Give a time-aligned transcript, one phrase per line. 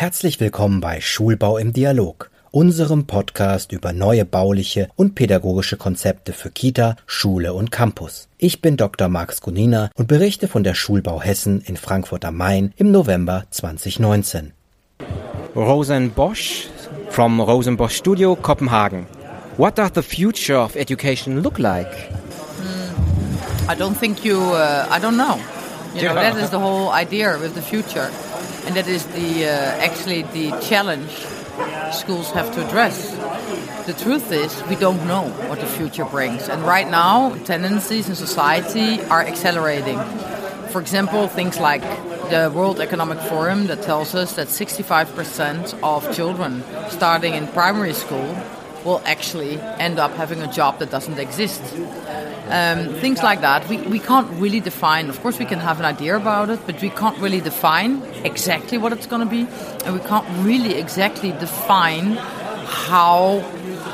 [0.00, 6.52] Herzlich willkommen bei Schulbau im Dialog, unserem Podcast über neue bauliche und pädagogische Konzepte für
[6.52, 8.28] Kita, Schule und Campus.
[8.38, 9.08] Ich bin Dr.
[9.08, 14.52] Max Gunina und berichte von der Schulbau Hessen in Frankfurt am Main im November 2019.
[15.56, 16.68] Rosen Bosch
[17.10, 19.04] from Rosen Bosch Studio, Copenhagen.
[19.56, 21.90] What does the future of education look like?
[23.68, 24.38] I don't think you.
[24.38, 25.40] Uh, I don't know.
[25.96, 28.10] You know that is the whole idea with the future,
[28.68, 29.48] and that is the uh,
[29.80, 31.10] actually the challenge
[31.90, 33.12] schools have to address.
[33.86, 38.14] The truth is, we don't know what the future brings, and right now, tendencies in
[38.14, 39.98] society are accelerating.
[40.68, 41.80] For example, things like
[42.28, 48.36] the World Economic Forum that tells us that 65% of children starting in primary school
[48.84, 51.62] will actually end up having a job that doesn't exist.
[52.48, 55.10] Um, things like that, we, we can't really define.
[55.10, 58.78] Of course, we can have an idea about it, but we can't really define exactly
[58.78, 59.46] what it's going to be,
[59.84, 62.16] and we can't really exactly define
[62.66, 63.44] how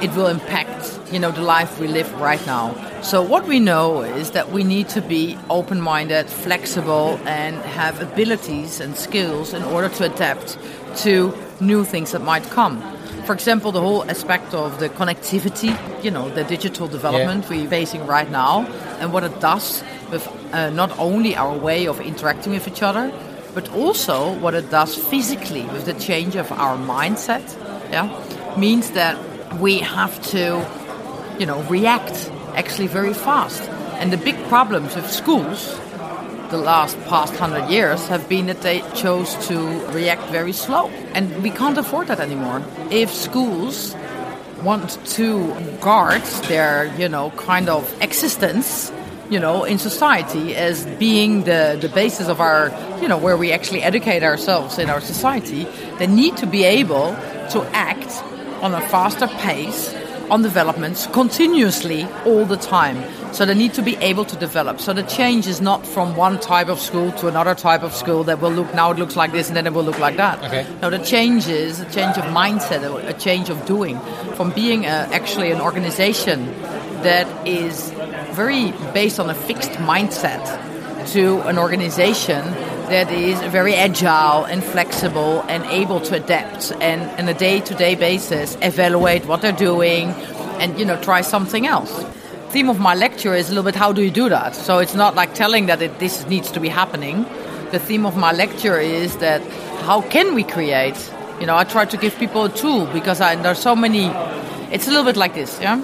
[0.00, 2.74] it will impact, you know, the life we live right now.
[3.02, 8.80] So what we know is that we need to be open-minded, flexible, and have abilities
[8.80, 10.58] and skills in order to adapt
[10.98, 12.82] to new things that might come
[13.28, 15.70] for example, the whole aspect of the connectivity,
[16.02, 17.50] you know, the digital development yeah.
[17.50, 18.64] we're facing right now,
[19.00, 23.12] and what it does with uh, not only our way of interacting with each other,
[23.52, 27.44] but also what it does physically with the change of our mindset.
[27.92, 28.08] Yeah,
[28.56, 29.18] means that
[29.60, 30.66] we have to,
[31.38, 33.60] you know, react actually very fast.
[34.00, 35.78] And the big problems with schools
[36.50, 40.88] the last past hundred years have been that they chose to react very slow.
[41.14, 42.62] And we can't afford that anymore.
[42.90, 43.94] If schools
[44.62, 48.92] want to guard their, you know, kind of existence,
[49.30, 53.52] you know, in society as being the, the basis of our, you know, where we
[53.52, 55.66] actually educate ourselves in our society,
[55.98, 57.10] they need to be able
[57.50, 58.22] to act
[58.62, 59.94] on a faster pace
[60.30, 62.96] on developments continuously all the time.
[63.32, 64.80] So they need to be able to develop.
[64.80, 68.24] So the change is not from one type of school to another type of school
[68.24, 70.42] that will look now it looks like this and then it will look like that.
[70.44, 70.66] Okay.
[70.82, 73.98] No, the change is a change of mindset, a change of doing,
[74.34, 76.46] from being a, actually an organization
[77.02, 77.90] that is
[78.32, 80.44] very based on a fixed mindset
[81.12, 82.44] to an organization
[82.88, 88.56] that is very agile and flexible and able to adapt and on a day-to-day basis
[88.62, 90.08] evaluate what they're doing
[90.60, 92.04] and you know try something else
[92.50, 94.94] theme of my lecture is a little bit how do you do that so it's
[94.94, 97.24] not like telling that it, this needs to be happening
[97.72, 99.42] the theme of my lecture is that
[99.82, 100.98] how can we create
[101.40, 104.06] you know i try to give people a tool because I, there's so many
[104.72, 105.82] it's a little bit like this yeah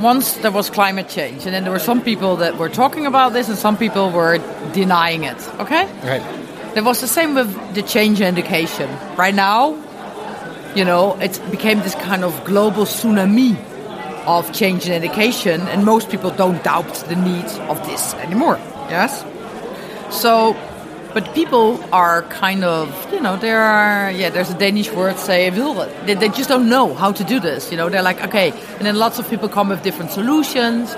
[0.00, 3.32] once there was climate change, and then there were some people that were talking about
[3.32, 4.38] this, and some people were
[4.72, 5.36] denying it.
[5.60, 5.86] Okay.
[6.02, 6.22] Right.
[6.74, 8.90] There was the same with the change in education.
[9.16, 9.76] Right now,
[10.74, 13.56] you know, it became this kind of global tsunami
[14.26, 18.58] of change in education, and most people don't doubt the need of this anymore.
[18.88, 19.24] Yes.
[20.10, 20.54] So
[21.14, 25.50] but people are kind of, you know, there are, yeah, there's a Danish word, say,
[25.50, 27.70] they, they just don't know how to do this.
[27.70, 28.50] You know, they're like, okay.
[28.78, 30.94] And then lots of people come with different solutions.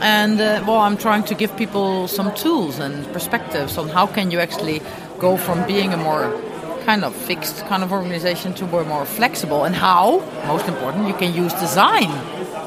[0.00, 4.32] And, uh, well, I'm trying to give people some tools and perspectives on how can
[4.32, 4.82] you actually
[5.20, 6.36] go from being a more
[6.84, 10.18] kind of fixed kind of organization to a more flexible and how,
[10.48, 12.10] most important, you can use design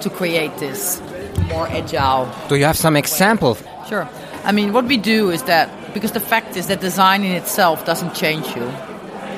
[0.02, 1.02] to create this
[1.50, 2.30] more agile.
[2.50, 3.58] Do you have some example?
[3.88, 4.08] Sure.
[4.44, 7.86] I mean, what we do is that because the fact is that design in itself
[7.86, 8.64] doesn't change you,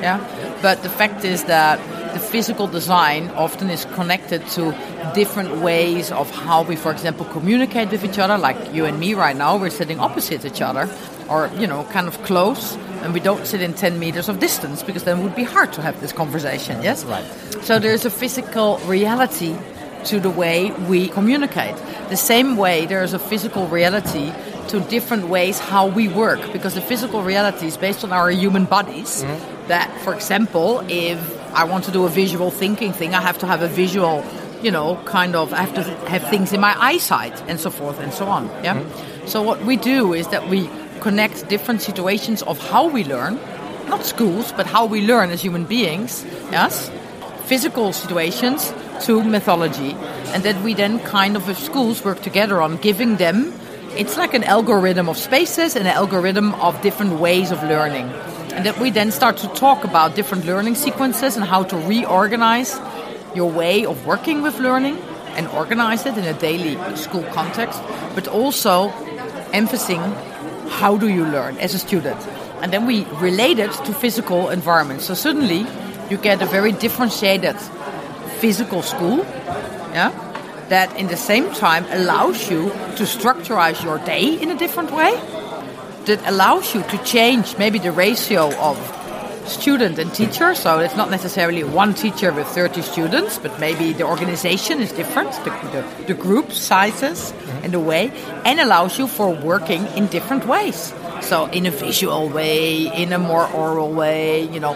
[0.00, 0.18] yeah.
[0.62, 1.78] But the fact is that
[2.12, 4.74] the physical design often is connected to
[5.14, 8.38] different ways of how we, for example, communicate with each other.
[8.38, 10.88] Like you and me right now, we're sitting opposite each other,
[11.28, 14.82] or you know, kind of close, and we don't sit in ten meters of distance
[14.82, 16.82] because then it would be hard to have this conversation.
[16.82, 17.24] Yes, right.
[17.62, 19.56] So there's a physical reality
[20.04, 21.76] to the way we communicate.
[22.08, 24.32] The same way there is a physical reality
[24.68, 28.64] to different ways how we work because the physical reality is based on our human
[28.64, 29.24] bodies.
[29.24, 29.68] Mm-hmm.
[29.68, 31.18] That, for example, if
[31.54, 34.24] I want to do a visual thinking thing, I have to have a visual,
[34.62, 37.98] you know, kind of, I have to have things in my eyesight and so forth
[37.98, 38.46] and so on.
[38.62, 38.76] Yeah.
[38.76, 39.26] Mm-hmm.
[39.26, 43.38] So, what we do is that we connect different situations of how we learn,
[43.88, 46.90] not schools, but how we learn as human beings, yes,
[47.44, 48.72] physical situations
[49.02, 49.92] to mythology,
[50.34, 53.52] and that we then kind of, with schools, work together on giving them
[53.96, 58.08] it's like an algorithm of spaces and an algorithm of different ways of learning.
[58.52, 62.78] And that we then start to talk about different learning sequences and how to reorganize
[63.34, 64.98] your way of working with learning
[65.36, 67.80] and organize it in a daily school context,
[68.14, 68.90] but also
[69.52, 70.00] emphasizing
[70.68, 72.20] how do you learn as a student.
[72.62, 75.06] And then we relate it to physical environments.
[75.06, 75.66] So suddenly
[76.10, 77.56] you get a very differentiated
[78.40, 79.18] physical school,
[79.92, 80.10] yeah,
[80.68, 85.14] that in the same time allows you to structurize your day in a different way,
[86.06, 88.76] that allows you to change maybe the ratio of
[89.48, 90.54] student and teacher.
[90.54, 95.32] So it's not necessarily one teacher with 30 students, but maybe the organization is different,
[95.44, 97.64] the, the, the group sizes mm-hmm.
[97.64, 98.10] and the way,
[98.44, 100.92] and allows you for working in different ways.
[101.22, 104.74] So in a visual way, in a more oral way, you know,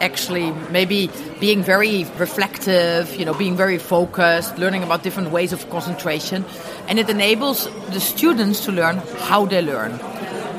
[0.00, 1.10] actually maybe
[1.40, 6.44] being very reflective, you know, being very focused, learning about different ways of concentration,
[6.88, 8.96] and it enables the students to learn
[9.28, 9.98] how they learn.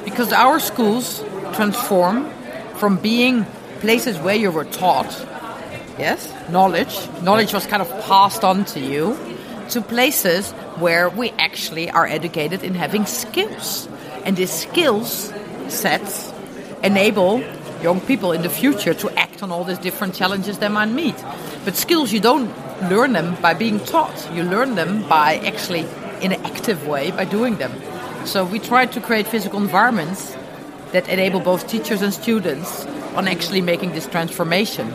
[0.04, 1.24] Because our schools
[1.54, 2.30] transform
[2.75, 3.45] from being
[3.80, 5.10] places where you were taught,
[5.98, 9.18] yes, knowledge, knowledge was kind of passed on to you,
[9.69, 13.88] to places where we actually are educated in having skills.
[14.24, 15.31] And these skills
[15.68, 16.31] sets
[16.84, 17.44] enable
[17.81, 21.15] young people in the future to act on all these different challenges they might meet.
[21.65, 22.51] But skills, you don't
[22.89, 24.29] learn them by being taught.
[24.33, 25.85] You learn them by actually,
[26.21, 27.71] in an active way, by doing them.
[28.25, 30.35] So we try to create physical environments
[30.91, 32.85] that enable both teachers and students
[33.15, 34.94] on actually making this transformation.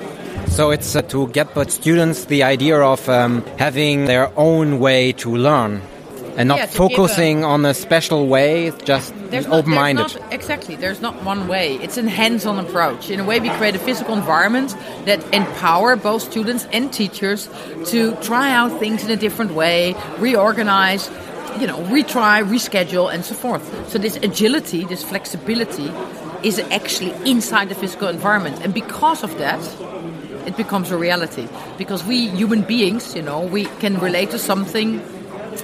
[0.49, 5.13] So it's uh, to get the students the idea of um, having their own way
[5.13, 5.83] to learn
[6.37, 10.03] and not Yeah, focusing on a special way, just There's open-minded.
[10.03, 10.77] there's not- exactly.
[10.77, 11.79] There's not one way.
[11.83, 13.11] It's a hands-on approach.
[13.11, 14.75] In a way, we create a physical environment
[15.05, 17.49] that empower both students and teachers
[17.87, 21.11] to try out things in a different way, reorganize,
[21.61, 23.63] you know, retry, reschedule, and so forth.
[23.91, 25.91] So this agility, this flexibility,
[26.43, 29.61] is actually inside the physical environment, and because of that,
[30.47, 31.47] it becomes a reality.
[31.79, 35.01] Because we human beings, you know, we can relate to something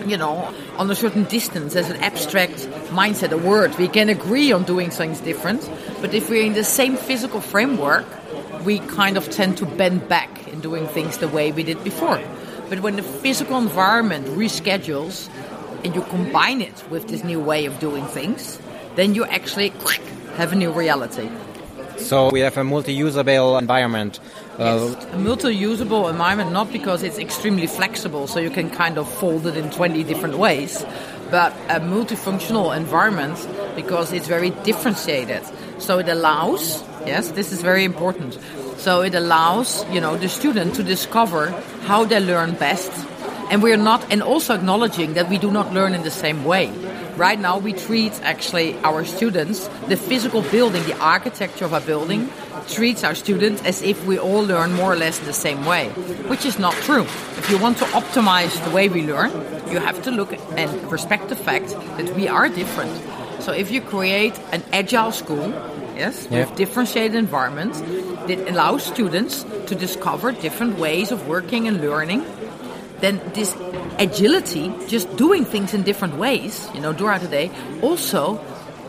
[0.08, 3.76] you know, on a certain distance as an abstract mindset, a word.
[3.76, 5.68] We can agree on doing things different,
[6.00, 8.06] but if we're in the same physical framework,
[8.64, 12.20] we kind of tend to bend back in doing things the way we did before.
[12.68, 15.28] But when the physical environment reschedules
[15.84, 18.60] and you combine it with this new way of doing things,
[18.96, 19.72] then you actually
[20.36, 21.30] have a new reality.
[21.98, 24.20] So we have a multi-usable environment.
[24.58, 29.46] Uh, a multi-usable environment, not because it's extremely flexible, so you can kind of fold
[29.46, 30.84] it in 20 different ways,
[31.30, 33.38] but a multifunctional environment
[33.76, 35.42] because it's very differentiated.
[35.78, 38.36] So it allows, yes, this is very important.
[38.78, 41.50] So it allows, you know, the student to discover
[41.82, 42.90] how they learn best.
[43.50, 46.70] And we're not, and also acknowledging that we do not learn in the same way.
[47.16, 52.30] Right now, we treat actually our students, the physical building, the architecture of our building,
[52.68, 55.88] treats our students as if we all learn more or less the same way,
[56.28, 57.06] which is not true.
[57.38, 59.30] If you want to optimize the way we learn,
[59.72, 62.92] you have to look and respect the fact that we are different.
[63.42, 65.48] So if you create an agile school,
[65.96, 66.40] yes, Yeah.
[66.40, 67.80] with differentiated environments
[68.28, 72.24] that allows students to discover different ways of working and learning,
[73.00, 73.54] then this
[73.98, 77.50] agility, just doing things in different ways, you know, throughout the day,
[77.82, 78.38] also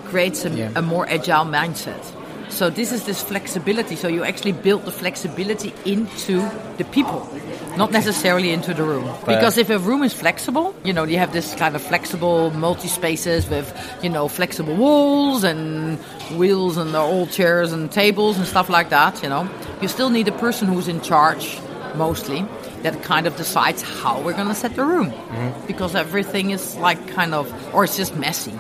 [0.06, 0.72] creates a, Yeah.
[0.76, 2.02] a more agile mindset.
[2.50, 3.96] So this is this flexibility.
[3.96, 6.42] So you actually build the flexibility into
[6.78, 7.30] the people,
[7.78, 9.08] not necessarily into the room.
[9.28, 13.48] Because if a room is flexible, you know, you have this kind of flexible multi-spaces
[13.50, 13.72] with,
[14.02, 16.00] you know, flexible walls and
[16.38, 19.48] wheels and the old chairs and tables and stuff like that, you know.
[19.82, 21.60] You still need a person who's in charge,
[21.96, 22.44] mostly,
[22.84, 25.12] that kind of decides how we're going to set the room.
[25.12, 25.68] Mm-hmm.
[25.68, 28.54] Because everything is like kind of, or it's just messy.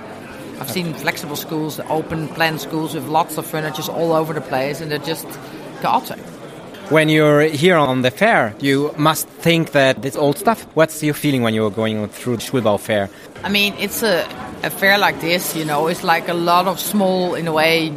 [0.60, 4.82] I've seen flexible schools, open plan schools with lots of furniture all over the place,
[4.82, 5.28] and they're just
[5.82, 6.20] chaotic.
[6.90, 10.64] when you're here on the fair, you must think that it's old stuff.
[10.74, 13.10] What's your feeling when you're going through the Schulbau fair?
[13.44, 14.26] I mean, it's a,
[14.64, 17.92] a fair like this, you know, it's like a lot of small, in a way,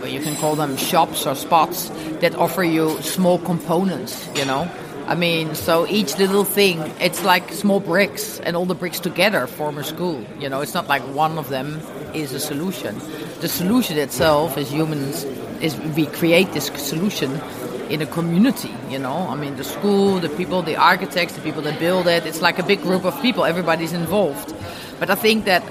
[0.00, 4.68] well, you can call them shops or spots that offer you small components, you know.
[5.08, 9.46] I mean, so each little thing, it's like small bricks, and all the bricks together
[9.46, 10.22] form a school.
[10.38, 11.80] You know, it's not like one of them
[12.12, 13.00] is a solution.
[13.40, 15.24] The solution itself, as humans,
[15.62, 17.40] is we create this solution
[17.88, 19.16] in a community, you know.
[19.30, 22.58] I mean, the school, the people, the architects, the people that build it, it's like
[22.58, 24.54] a big group of people, everybody's involved.
[25.00, 25.62] But I think that,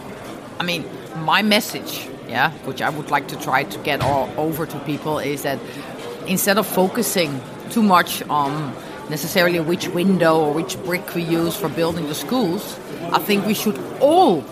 [0.60, 0.84] I mean,
[1.18, 5.20] my message, yeah, which I would like to try to get all over to people
[5.20, 5.60] is that
[6.26, 7.40] instead of focusing
[7.70, 8.74] too much on
[9.10, 12.78] necessarily which window or which brick we use for building the schools,
[13.12, 14.44] I think we should all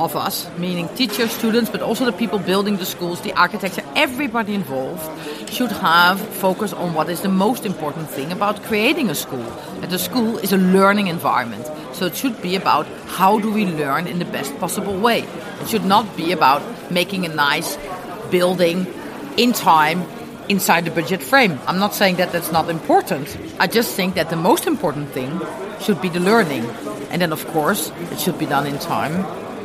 [0.00, 4.54] of us, meaning teachers, students, but also the people building the schools, the architecture, everybody
[4.54, 5.02] involved,
[5.50, 9.44] should have focus on what is the most important thing about creating a school.
[9.82, 11.68] And the school is a learning environment.
[11.92, 15.20] So it should be about how do we learn in the best possible way.
[15.60, 17.76] It should not be about making a nice
[18.30, 18.86] building
[19.36, 20.06] in time
[20.50, 21.60] inside the budget frame.
[21.68, 23.38] I'm not saying that that's not important.
[23.60, 25.40] I just think that the most important thing
[25.80, 26.64] should be the learning.
[27.10, 29.24] And then, of course, it should be done in time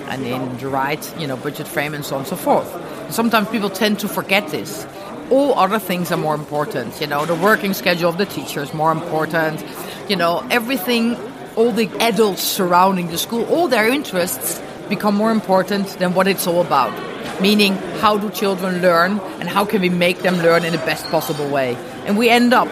[0.09, 2.69] and in the right, you know, budget frame and so on and so forth.
[3.11, 4.85] Sometimes people tend to forget this.
[5.31, 7.01] All other things are more important.
[7.01, 9.65] You know, the working schedule of the teacher is more important.
[10.07, 11.15] You know, everything,
[11.55, 16.45] all the adults surrounding the school, all their interests become more important than what it's
[16.45, 16.93] all about
[17.41, 21.05] meaning how do children learn and how can we make them learn in the best
[21.07, 21.75] possible way.
[22.05, 22.67] And we end up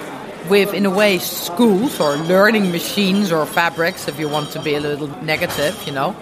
[0.50, 4.75] with, in a way, schools or learning machines or fabrics, if you want to be
[4.75, 6.15] a little negative, you know,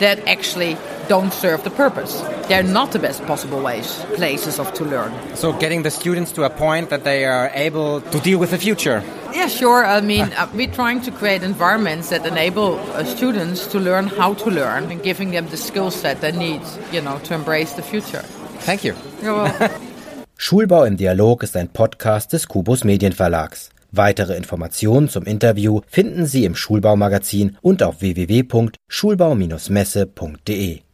[0.00, 0.76] that actually
[1.08, 2.22] don't serve the purpose.
[2.48, 5.12] They're not the best possible ways, places of to learn.
[5.34, 8.58] So getting the students to a point that they are able to deal with the
[8.58, 9.02] future.
[9.32, 9.84] Yeah, sure.
[9.84, 14.34] I mean, uh, we're trying to create environments that enable uh, students to learn how
[14.34, 17.82] to learn and giving them the skill set they need, you know, to embrace the
[17.82, 18.22] future.
[18.60, 18.94] Thank you.
[19.22, 19.70] You're welcome.
[20.36, 23.70] Schulbau im Dialog ist ein Podcast des Kubus Medienverlags.
[23.96, 30.84] Weitere Informationen zum Interview finden Sie im Schulbaumagazin und auf www.schulbau-messe.de.